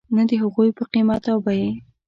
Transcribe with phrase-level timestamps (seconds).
[0.15, 1.69] نه د هغوی په قیمت او بیې.